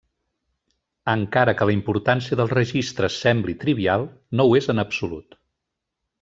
Encara 1.11 1.53
que 1.59 1.67
la 1.69 1.75
importància 1.75 2.39
dels 2.39 2.55
registres 2.59 3.19
sembli 3.27 3.55
trivial, 3.65 4.07
no 4.41 4.47
ho 4.49 4.57
és 4.63 4.71
en 4.75 4.87
absolut. 4.87 5.39